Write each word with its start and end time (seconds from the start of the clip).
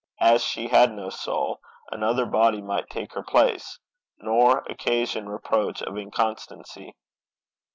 As 0.19 0.43
she 0.43 0.67
had 0.69 0.93
no 0.95 1.11
soul, 1.11 1.59
another 1.91 2.25
body 2.25 2.59
might 2.59 2.89
take 2.89 3.13
her 3.13 3.21
place, 3.21 3.77
nor 4.17 4.63
occasion 4.67 5.29
reproach 5.29 5.83
of 5.83 5.95
inconstancy. 5.95 6.95